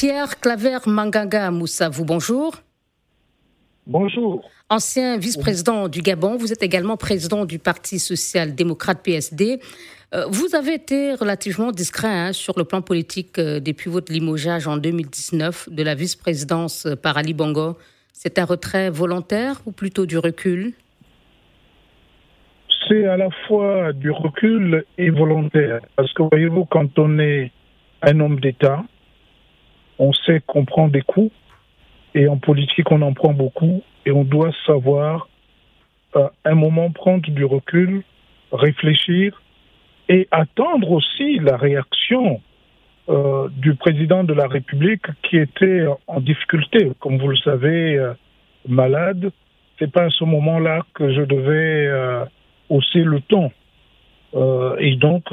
Pierre 0.00 0.40
Claver 0.40 0.78
Manganga 0.86 1.50
Moussavou, 1.50 2.06
bonjour. 2.06 2.54
Bonjour. 3.86 4.42
Ancien 4.70 5.18
vice-président 5.18 5.88
du 5.88 6.00
Gabon, 6.00 6.38
vous 6.38 6.54
êtes 6.54 6.62
également 6.62 6.96
président 6.96 7.44
du 7.44 7.58
Parti 7.58 7.98
social-démocrate 7.98 9.02
PSD. 9.04 9.60
Euh, 10.14 10.24
vous 10.30 10.54
avez 10.54 10.72
été 10.72 11.12
relativement 11.12 11.70
discret 11.70 12.08
hein, 12.08 12.32
sur 12.32 12.54
le 12.56 12.64
plan 12.64 12.80
politique 12.80 13.38
euh, 13.38 13.60
depuis 13.60 13.90
votre 13.90 14.10
limogeage 14.10 14.66
en 14.66 14.78
2019 14.78 15.68
de 15.70 15.82
la 15.82 15.94
vice-présidence 15.94 16.88
par 17.02 17.18
Ali 17.18 17.34
Bongo. 17.34 17.76
C'est 18.14 18.38
un 18.38 18.46
retrait 18.46 18.88
volontaire 18.88 19.60
ou 19.66 19.72
plutôt 19.72 20.06
du 20.06 20.16
recul? 20.16 20.72
C'est 22.88 23.04
à 23.04 23.18
la 23.18 23.28
fois 23.46 23.92
du 23.92 24.10
recul 24.10 24.82
et 24.96 25.10
volontaire. 25.10 25.82
Parce 25.94 26.10
que 26.14 26.22
voyez-vous, 26.22 26.64
quand 26.64 26.98
on 26.98 27.18
est 27.18 27.52
un 28.00 28.18
homme 28.20 28.40
d'État, 28.40 28.82
on 30.00 30.12
sait 30.12 30.40
qu'on 30.46 30.64
prend 30.64 30.88
des 30.88 31.02
coups 31.02 31.32
et 32.14 32.26
en 32.26 32.38
politique 32.38 32.90
on 32.90 33.02
en 33.02 33.12
prend 33.12 33.34
beaucoup 33.34 33.82
et 34.06 34.10
on 34.10 34.24
doit 34.24 34.50
savoir 34.66 35.28
à 36.14 36.18
euh, 36.18 36.28
un 36.44 36.54
moment 36.54 36.90
prendre 36.90 37.30
du 37.30 37.44
recul, 37.44 38.02
réfléchir 38.50 39.40
et 40.08 40.26
attendre 40.32 40.90
aussi 40.90 41.38
la 41.38 41.56
réaction 41.56 42.40
euh, 43.08 43.48
du 43.50 43.74
président 43.74 44.24
de 44.24 44.32
la 44.32 44.48
République 44.48 45.04
qui 45.22 45.36
était 45.36 45.84
en 46.06 46.20
difficulté, 46.20 46.90
comme 46.98 47.18
vous 47.18 47.28
le 47.28 47.36
savez, 47.36 47.96
euh, 47.96 48.14
malade. 48.66 49.30
C'est 49.78 49.92
pas 49.92 50.04
à 50.04 50.10
ce 50.10 50.24
moment-là 50.24 50.80
que 50.94 51.12
je 51.12 51.22
devais 51.22 52.26
hausser 52.68 53.02
le 53.02 53.20
ton. 53.22 53.50
et 54.78 54.96
donc, 54.96 55.24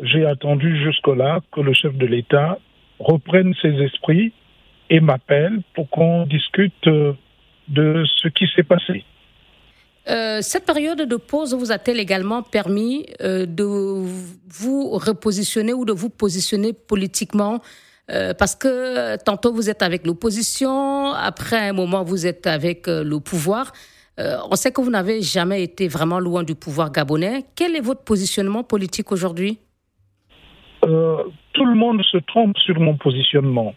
j'ai 0.00 0.26
attendu 0.26 0.76
jusque-là 0.82 1.38
que 1.52 1.60
le 1.60 1.72
chef 1.74 1.94
de 1.94 2.04
l'État 2.04 2.58
reprenne 2.98 3.54
ses 3.60 3.74
esprits 3.82 4.32
et 4.90 5.00
m'appelle 5.00 5.62
pour 5.74 5.88
qu'on 5.90 6.26
discute 6.26 6.86
euh, 6.86 7.12
de 7.68 8.04
ce 8.22 8.28
qui 8.28 8.46
s'est 8.54 8.62
passé. 8.62 9.04
Euh, 10.08 10.38
cette 10.40 10.64
période 10.64 11.02
de 11.02 11.16
pause 11.16 11.54
vous 11.54 11.70
a-t-elle 11.70 12.00
également 12.00 12.42
permis 12.42 13.04
euh, 13.20 13.44
de 13.44 13.64
vous 14.48 14.90
repositionner 14.92 15.74
ou 15.74 15.84
de 15.84 15.92
vous 15.92 16.08
positionner 16.08 16.72
politiquement? 16.72 17.60
Parce 18.38 18.56
que 18.56 19.22
tantôt 19.22 19.52
vous 19.52 19.68
êtes 19.68 19.82
avec 19.82 20.06
l'opposition, 20.06 21.12
après 21.12 21.68
un 21.68 21.74
moment 21.74 22.04
vous 22.04 22.26
êtes 22.26 22.46
avec 22.46 22.86
le 22.86 23.18
pouvoir. 23.20 23.70
on 24.16 24.56
sait 24.56 24.72
que 24.72 24.80
vous 24.80 24.88
n'avez 24.88 25.20
jamais 25.20 25.62
été 25.62 25.88
vraiment 25.88 26.18
loin 26.18 26.42
du 26.42 26.54
pouvoir 26.54 26.90
gabonais. 26.90 27.44
Quel 27.54 27.76
est 27.76 27.82
votre 27.82 28.04
positionnement 28.04 28.64
politique 28.64 29.12
aujourd'hui? 29.12 29.58
Tout 31.52 31.64
le 31.64 31.74
monde 31.74 32.02
se 32.02 32.18
trompe 32.18 32.56
sur 32.58 32.78
mon 32.80 32.96
positionnement. 32.96 33.74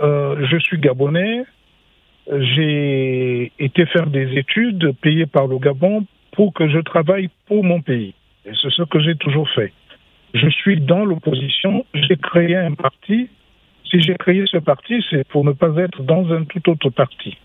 Euh, 0.00 0.46
je 0.46 0.56
suis 0.58 0.78
gabonais. 0.78 1.44
J'ai 2.30 3.52
été 3.58 3.86
faire 3.86 4.06
des 4.06 4.36
études 4.36 4.92
payées 5.00 5.26
par 5.26 5.46
le 5.46 5.58
Gabon 5.58 6.06
pour 6.32 6.52
que 6.52 6.68
je 6.68 6.78
travaille 6.78 7.30
pour 7.46 7.64
mon 7.64 7.80
pays. 7.80 8.14
Et 8.44 8.52
c'est 8.60 8.70
ce 8.70 8.82
que 8.82 9.00
j'ai 9.00 9.16
toujours 9.16 9.48
fait. 9.50 9.72
Je 10.34 10.48
suis 10.48 10.80
dans 10.80 11.04
l'opposition. 11.04 11.84
J'ai 11.94 12.16
créé 12.16 12.54
un 12.56 12.74
parti. 12.74 13.28
Si 13.90 14.00
j'ai 14.02 14.14
créé 14.14 14.44
ce 14.46 14.58
parti, 14.58 15.02
c'est 15.10 15.26
pour 15.28 15.44
ne 15.44 15.52
pas 15.52 15.74
être 15.76 16.02
dans 16.02 16.30
un 16.32 16.44
tout 16.44 16.68
autre 16.70 16.90
parti 16.90 17.36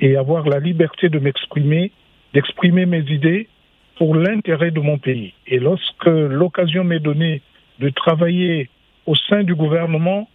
et 0.00 0.16
avoir 0.16 0.48
la 0.48 0.58
liberté 0.58 1.08
de 1.08 1.18
m'exprimer, 1.18 1.92
d'exprimer 2.34 2.86
mes 2.86 3.04
idées 3.10 3.48
pour 3.96 4.14
l'intérêt 4.14 4.70
de 4.70 4.80
mon 4.80 4.98
pays. 4.98 5.32
Et 5.46 5.58
lorsque 5.58 6.06
l'occasion 6.06 6.84
m'est 6.84 7.00
donnée 7.00 7.42
de 7.78 7.88
travailler 7.90 8.70
au 9.06 9.14
sein 9.14 9.42
du 9.42 9.54
gouvernement, 9.54 10.28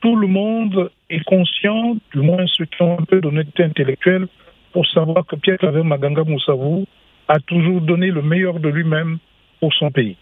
tout 0.00 0.16
le 0.16 0.26
monde 0.26 0.90
est 1.10 1.24
conscient, 1.24 1.96
du 2.12 2.20
moins 2.20 2.44
ceux 2.46 2.66
qui 2.66 2.82
ont 2.82 2.98
un 2.98 3.04
peu 3.04 3.20
d'honnêteté 3.20 3.64
intellectuelle, 3.64 4.28
pour 4.72 4.86
savoir 4.86 5.24
que 5.26 5.36
Pierre 5.36 5.58
Claver 5.58 5.82
Maganga 5.82 6.22
Moussavou 6.24 6.86
a 7.28 7.40
toujours 7.40 7.80
donné 7.80 8.08
le 8.08 8.22
meilleur 8.22 8.60
de 8.60 8.68
lui-même 8.68 9.18
pour 9.60 9.72
son 9.74 9.90
pays. 9.90 10.16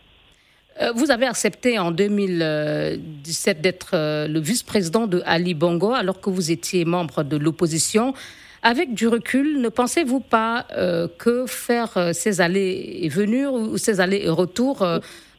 Euh, 0.81 0.93
vous 0.95 1.11
avez 1.11 1.27
accepté 1.27 1.79
en 1.79 1.91
2017 1.91 3.61
d'être 3.61 3.91
euh, 3.95 4.27
le 4.27 4.41
vice-président 4.41 5.07
de 5.07 5.23
Ali 5.25 5.55
Bongo 5.55 5.93
alors 5.93 6.21
que 6.21 6.31
vous 6.31 6.51
étiez 6.51 6.85
membre 6.85 7.23
de 7.23 7.37
l'opposition. 7.37 8.15
Avec 8.63 8.95
du 8.95 9.07
recul, 9.07 9.61
ne 9.61 9.69
pensez-vous 9.69 10.21
pas 10.21 10.67
euh, 10.77 11.07
que 11.19 11.47
faire 11.47 12.11
ces 12.13 12.41
allées 12.41 13.01
et 13.03 13.09
venues 13.09 13.47
ou 13.47 13.77
ces 13.77 14.01
allées 14.01 14.23
et 14.25 14.31
retours 14.31 14.85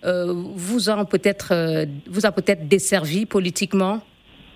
vous, 0.05 0.89
a 0.89 1.05
peut-être, 1.05 1.85
vous 2.07 2.25
a 2.25 2.31
peut-être 2.31 2.67
desservi 2.67 3.25
politiquement? 3.25 4.01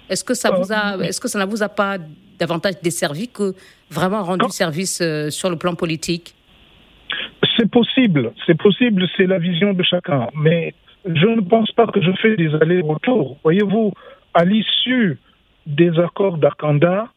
Est-ce 0.10 0.24
que 0.24 0.34
ça 0.34 0.50
vous 0.52 0.74
a, 0.74 0.98
euh, 0.98 1.02
est-ce 1.02 1.22
que 1.22 1.28
ça 1.28 1.40
ne 1.40 1.50
vous 1.50 1.62
a 1.64 1.70
pas 1.70 1.98
davantage 2.40 2.82
desservi 2.82 3.28
que 3.28 3.54
vraiment 3.92 4.24
rendu 4.24 4.50
service 4.50 5.02
euh, 5.02 5.30
sur 5.30 5.50
le 5.50 5.56
plan 5.56 5.76
politique? 5.76 6.34
C'est 7.56 7.70
possible, 7.70 8.32
c'est 8.46 8.58
possible, 8.58 9.08
c'est 9.16 9.28
la 9.28 9.38
vision 9.38 9.74
de 9.74 9.84
chacun. 9.84 10.28
Mais 10.34 10.74
je 11.06 11.28
ne 11.28 11.42
pense 11.42 11.72
pas 11.72 11.88
que 11.88 12.02
je 12.02 12.12
fais 12.22 12.36
des 12.36 12.54
allers-retours. 12.56 13.38
Voyez-vous, 13.44 13.94
à 14.34 14.46
l'issue 14.46 15.20
des 15.68 15.92
accords 16.00 16.38
d'Akanda, 16.38 17.10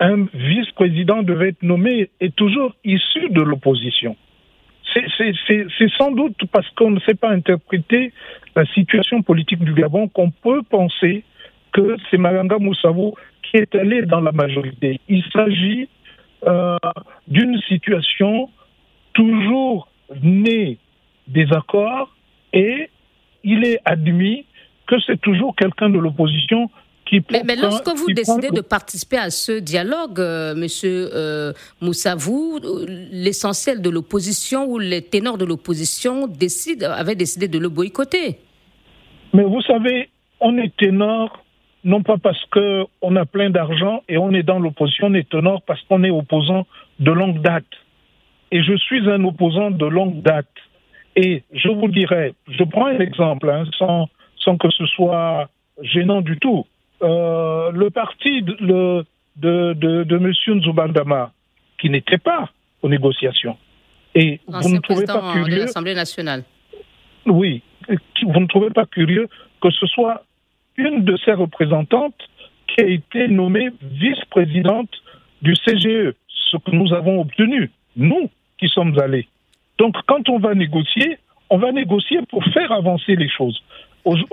un 0.00 0.26
vice-président 0.34 1.22
devait 1.22 1.50
être 1.50 1.62
nommé 1.62 2.10
et 2.20 2.30
toujours 2.30 2.74
issu 2.84 3.28
de 3.30 3.42
l'opposition. 3.42 4.16
C'est 5.16 5.90
sans 5.98 6.10
doute 6.10 6.36
parce 6.52 6.68
qu'on 6.70 6.90
ne 6.90 7.00
sait 7.00 7.14
pas 7.14 7.30
interpréter 7.30 8.12
la 8.54 8.64
situation 8.66 9.22
politique 9.22 9.62
du 9.62 9.74
Gabon 9.74 10.08
qu'on 10.08 10.30
peut 10.30 10.62
penser 10.62 11.24
que 11.72 11.96
c'est 12.10 12.16
Maganga 12.16 12.58
Moussavou 12.58 13.14
qui 13.42 13.58
est 13.58 13.74
allé 13.74 14.02
dans 14.02 14.20
la 14.20 14.32
majorité. 14.32 15.00
Il 15.08 15.22
s'agit 15.32 15.88
euh, 16.46 16.76
d'une 17.28 17.60
situation 17.68 18.48
toujours 19.12 19.88
née 20.22 20.78
des 21.28 21.46
accords 21.52 22.14
et 22.52 22.90
il 23.44 23.64
est 23.64 23.80
admis 23.84 24.46
que 24.86 24.96
c'est 25.06 25.20
toujours 25.20 25.54
quelqu'un 25.56 25.90
de 25.90 25.98
l'opposition 25.98 26.70
qui 27.06 27.22
mais, 27.30 27.42
mais, 27.44 27.56
lorsque 27.56 27.88
vous 27.88 28.12
décidez 28.12 28.50
de 28.50 28.60
participer 28.60 29.16
à 29.16 29.30
ce 29.30 29.58
dialogue, 29.58 30.18
euh, 30.18 30.54
Monsieur 30.54 31.08
euh, 31.14 31.52
Moussavou, 31.80 32.58
l'essentiel 33.12 33.80
de 33.80 33.90
l'opposition 33.90 34.66
ou 34.66 34.78
les 34.78 35.02
ténors 35.02 35.38
de 35.38 35.44
l'opposition 35.44 36.28
avaient 36.82 37.14
décidé 37.14 37.48
de 37.48 37.58
le 37.58 37.68
boycotter. 37.68 38.38
Mais 39.32 39.44
vous 39.44 39.62
savez, 39.62 40.10
on 40.40 40.58
est 40.58 40.76
ténor 40.76 41.42
non 41.84 42.02
pas 42.02 42.18
parce 42.18 42.44
qu'on 42.46 43.16
a 43.16 43.24
plein 43.24 43.50
d'argent 43.50 44.02
et 44.08 44.18
on 44.18 44.32
est 44.32 44.42
dans 44.42 44.58
l'opposition, 44.58 45.06
on 45.06 45.14
est 45.14 45.28
ténor 45.30 45.62
parce 45.62 45.80
qu'on 45.82 46.02
est 46.02 46.10
opposant 46.10 46.66
de 46.98 47.12
longue 47.12 47.40
date. 47.40 47.64
Et 48.50 48.62
je 48.62 48.76
suis 48.76 49.08
un 49.08 49.22
opposant 49.24 49.70
de 49.70 49.86
longue 49.86 50.20
date. 50.22 50.50
Et 51.14 51.44
je 51.52 51.68
vous 51.68 51.88
dirais, 51.88 52.34
je 52.48 52.64
prends 52.64 52.86
un 52.86 52.98
exemple, 52.98 53.48
hein, 53.48 53.64
sans, 53.78 54.08
sans 54.36 54.56
que 54.56 54.68
ce 54.70 54.84
soit 54.86 55.48
gênant 55.80 56.20
du 56.20 56.38
tout. 56.38 56.66
Euh, 57.02 57.70
le 57.72 57.90
parti 57.90 58.42
de, 58.42 59.04
de, 59.36 59.74
de, 59.74 60.04
de 60.04 60.16
M. 60.16 60.32
Nzubandama, 60.58 61.32
qui 61.78 61.90
n'était 61.90 62.18
pas 62.18 62.50
aux 62.82 62.88
négociations. 62.88 63.56
Et 64.14 64.40
vous 64.46 64.70
ne 64.70 64.78
trouvez 64.78 65.04
pas 65.04 65.32
curieux. 65.32 65.58
l'Assemblée 65.58 65.94
nationale. 65.94 66.44
Oui, 67.26 67.62
vous 67.88 68.40
ne 68.40 68.46
trouvez 68.46 68.70
pas 68.70 68.86
curieux 68.86 69.28
que 69.60 69.70
ce 69.70 69.86
soit 69.86 70.24
une 70.76 71.04
de 71.04 71.16
ses 71.24 71.32
représentantes 71.32 72.20
qui 72.66 72.80
a 72.80 72.86
été 72.86 73.28
nommée 73.28 73.68
vice-présidente 73.82 74.90
du 75.42 75.54
CGE, 75.54 76.14
ce 76.28 76.56
que 76.56 76.70
nous 76.70 76.92
avons 76.94 77.20
obtenu, 77.20 77.70
nous 77.96 78.30
qui 78.58 78.68
sommes 78.68 78.98
allés. 78.98 79.28
Donc 79.78 79.96
quand 80.06 80.28
on 80.28 80.38
va 80.38 80.54
négocier, 80.54 81.18
on 81.50 81.58
va 81.58 81.72
négocier 81.72 82.20
pour 82.30 82.44
faire 82.46 82.72
avancer 82.72 83.16
les 83.16 83.28
choses. 83.28 83.62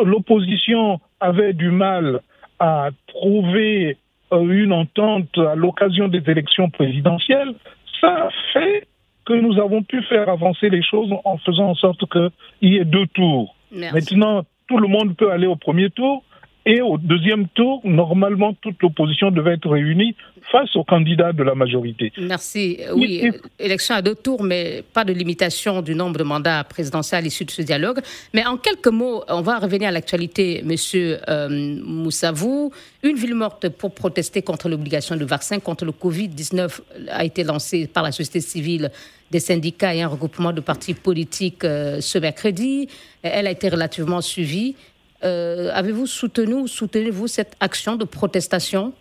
L'opposition 0.03 1.01
avait 1.19 1.53
du 1.53 1.69
mal 1.71 2.21
à 2.59 2.89
trouver 3.07 3.97
euh, 4.31 4.49
une 4.49 4.73
entente 4.73 5.37
à 5.37 5.55
l'occasion 5.55 6.07
des 6.07 6.23
élections 6.29 6.69
présidentielles. 6.69 7.53
Ça 8.01 8.29
fait 8.51 8.87
que 9.25 9.33
nous 9.33 9.59
avons 9.59 9.83
pu 9.83 10.01
faire 10.03 10.29
avancer 10.29 10.69
les 10.69 10.83
choses 10.83 11.09
en 11.23 11.37
faisant 11.37 11.69
en 11.69 11.75
sorte 11.75 12.03
qu'il 12.11 12.73
y 12.73 12.77
ait 12.77 12.85
deux 12.85 13.07
tours. 13.07 13.55
Maintenant, 13.71 14.43
tout 14.67 14.77
le 14.77 14.87
monde 14.87 15.15
peut 15.15 15.31
aller 15.31 15.47
au 15.47 15.55
premier 15.55 15.89
tour, 15.89 16.23
et 16.65 16.81
au 16.81 16.97
deuxième 16.97 17.47
tour, 17.49 17.81
normalement, 17.83 18.53
toute 18.61 18.81
l'opposition 18.81 19.31
devait 19.31 19.55
être 19.55 19.69
réunie 19.69 20.15
face 20.51 20.75
au 20.75 20.83
candidat 20.83 21.33
de 21.33 21.43
la 21.43 21.55
majorité. 21.55 22.11
Merci. 22.17 22.79
Oui, 22.93 23.31
élection 23.59 23.95
à 23.95 24.01
deux 24.01 24.15
tours, 24.15 24.43
mais 24.43 24.83
pas 24.93 25.03
de 25.03 25.11
limitation 25.13 25.81
du 25.81 25.95
nombre 25.95 26.17
de 26.17 26.23
mandats 26.23 26.63
présidentiels 26.63 27.19
à 27.19 27.21
l'issue 27.21 27.45
de 27.45 27.51
ce 27.51 27.61
dialogue. 27.61 27.99
Mais 28.33 28.45
en 28.45 28.57
quelques 28.57 28.87
mots, 28.87 29.23
on 29.27 29.41
va 29.41 29.59
revenir 29.59 29.89
à 29.89 29.91
l'actualité, 29.91 30.61
Monsieur 30.63 31.19
euh, 31.27 31.79
Moussavou. 31.83 32.71
Une 33.03 33.15
ville 33.15 33.35
morte 33.35 33.67
pour 33.69 33.93
protester 33.93 34.41
contre 34.41 34.69
l'obligation 34.69 35.17
de 35.17 35.25
vaccin 35.25 35.59
contre 35.59 35.83
le 35.85 35.91
Covid-19 35.91 36.79
a 37.09 37.25
été 37.25 37.43
lancée 37.43 37.87
par 37.87 38.03
la 38.03 38.11
société 38.11 38.39
civile 38.39 38.91
des 39.31 39.39
syndicats 39.39 39.95
et 39.95 40.01
un 40.01 40.07
regroupement 40.07 40.53
de 40.53 40.61
partis 40.61 40.93
politiques 40.93 41.63
euh, 41.65 41.99
ce 41.99 42.19
mercredi. 42.19 42.87
Elle 43.23 43.47
a 43.47 43.51
été 43.51 43.67
relativement 43.67 44.21
suivie. 44.21 44.75
Avez-vous 45.23 46.05
soutenu 46.05 46.55
ou 46.55 46.67
soutenez-vous 46.67 47.27
cette 47.27 47.55
action 47.59 47.95
de 47.95 48.03
protestation? 48.03 48.93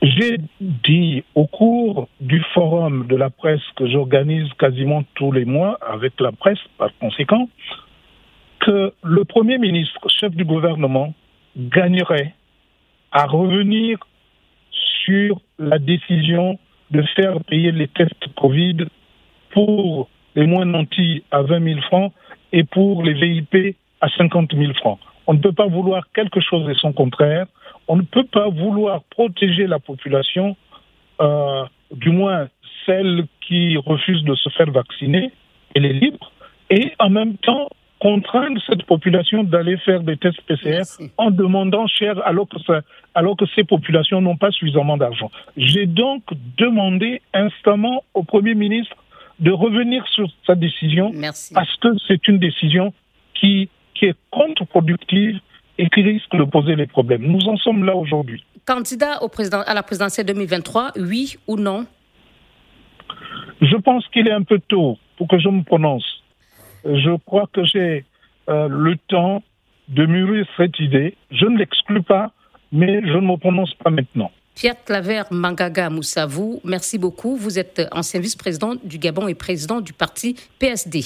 J'ai 0.00 0.38
dit 0.60 1.22
au 1.34 1.46
cours 1.46 2.08
du 2.20 2.42
forum 2.54 3.06
de 3.06 3.14
la 3.14 3.30
presse 3.30 3.62
que 3.76 3.88
j'organise 3.88 4.48
quasiment 4.58 5.04
tous 5.14 5.30
les 5.30 5.44
mois 5.44 5.78
avec 5.80 6.20
la 6.20 6.32
presse, 6.32 6.58
par 6.78 6.90
conséquent, 6.98 7.48
que 8.60 8.92
le 9.02 9.24
Premier 9.24 9.58
ministre, 9.58 10.00
chef 10.08 10.32
du 10.34 10.44
gouvernement, 10.44 11.14
gagnerait 11.56 12.34
à 13.12 13.26
revenir 13.26 13.98
sur 15.04 15.40
la 15.58 15.78
décision 15.78 16.58
de 16.90 17.02
faire 17.14 17.42
payer 17.44 17.72
les 17.72 17.88
tests 17.88 18.26
Covid 18.36 18.86
pour 19.50 20.08
les 20.34 20.46
moins 20.46 20.64
nantis 20.64 21.22
à 21.30 21.42
20 21.42 21.64
000 21.74 21.80
francs 21.82 22.12
et 22.52 22.64
pour 22.64 23.02
les 23.02 23.14
VIP 23.14 23.76
à 24.02 24.08
50 24.10 24.54
000 24.54 24.74
francs. 24.74 24.98
On 25.26 25.34
ne 25.34 25.38
peut 25.38 25.52
pas 25.52 25.66
vouloir 25.66 26.02
quelque 26.12 26.40
chose 26.40 26.68
et 26.68 26.74
son 26.74 26.92
contraire 26.92 27.46
on 27.88 27.96
ne 27.96 28.02
peut 28.02 28.24
pas 28.24 28.48
vouloir 28.48 29.02
protéger 29.04 29.66
la 29.66 29.78
population, 29.78 30.56
euh, 31.20 31.64
du 31.92 32.10
moins 32.10 32.48
celle 32.86 33.26
qui 33.46 33.76
refuse 33.76 34.22
de 34.24 34.34
se 34.34 34.48
faire 34.50 34.70
vacciner, 34.70 35.30
elle 35.74 35.84
est 35.84 35.92
libre, 35.92 36.32
et 36.70 36.92
en 36.98 37.10
même 37.10 37.36
temps 37.36 37.68
contraindre 38.00 38.60
cette 38.66 38.82
population 38.84 39.44
d'aller 39.44 39.76
faire 39.76 40.02
des 40.02 40.16
tests 40.16 40.40
PCR 40.42 40.82
en 41.18 41.30
demandant 41.30 41.86
cher 41.86 42.20
alors 42.26 42.48
que, 42.48 42.56
alors 43.14 43.36
que 43.36 43.44
ces 43.54 43.62
populations 43.62 44.20
n'ont 44.20 44.36
pas 44.36 44.50
suffisamment 44.50 44.96
d'argent. 44.96 45.30
J'ai 45.56 45.86
donc 45.86 46.22
demandé 46.56 47.22
instamment 47.32 48.02
au 48.14 48.24
Premier 48.24 48.54
ministre 48.54 48.96
de 49.38 49.52
revenir 49.52 50.04
sur 50.08 50.28
sa 50.46 50.56
décision 50.56 51.12
parce 51.54 51.76
que 51.76 51.88
c'est 52.08 52.26
une 52.26 52.38
décision 52.38 52.92
qui, 53.34 53.68
qui 54.02 54.08
est 54.08 54.16
contre-productive 54.32 55.38
et 55.78 55.88
qui 55.88 56.02
risque 56.02 56.34
de 56.36 56.42
poser 56.42 56.74
les 56.74 56.88
problèmes. 56.88 57.22
Nous 57.22 57.46
en 57.46 57.56
sommes 57.56 57.84
là 57.84 57.94
aujourd'hui. 57.94 58.44
Candidat 58.66 59.22
au 59.22 59.28
président, 59.28 59.62
à 59.64 59.74
la 59.74 59.84
présidentielle 59.84 60.26
2023, 60.26 60.92
oui 60.96 61.36
ou 61.46 61.56
non? 61.56 61.86
Je 63.60 63.76
pense 63.76 64.06
qu'il 64.08 64.26
est 64.26 64.32
un 64.32 64.42
peu 64.42 64.58
tôt 64.66 64.98
pour 65.16 65.28
que 65.28 65.38
je 65.38 65.48
me 65.48 65.62
prononce. 65.62 66.04
Je 66.84 67.16
crois 67.26 67.48
que 67.52 67.64
j'ai 67.64 68.04
euh, 68.48 68.66
le 68.68 68.96
temps 69.06 69.42
de 69.88 70.04
mûrir 70.04 70.46
cette 70.56 70.80
idée. 70.80 71.16
Je 71.30 71.46
ne 71.46 71.58
l'exclus 71.58 72.02
pas, 72.02 72.32
mais 72.72 73.02
je 73.02 73.18
ne 73.18 73.26
me 73.26 73.36
prononce 73.36 73.72
pas 73.74 73.90
maintenant. 73.90 74.32
Pierre 74.56 74.82
Claver 74.84 75.22
Mangaga 75.30 75.90
Moussavou, 75.90 76.60
merci 76.64 76.98
beaucoup. 76.98 77.36
Vous 77.36 77.58
êtes 77.58 77.82
ancien 77.92 78.20
vice-président 78.20 78.74
du 78.82 78.98
Gabon 78.98 79.28
et 79.28 79.34
président 79.34 79.80
du 79.80 79.92
parti 79.92 80.36
PSD. 80.58 81.04